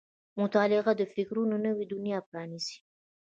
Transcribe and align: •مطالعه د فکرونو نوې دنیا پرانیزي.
•مطالعه 0.41 0.91
د 0.99 1.03
فکرونو 1.15 1.55
نوې 1.65 1.85
دنیا 1.93 2.19
پرانیزي. 2.27 2.77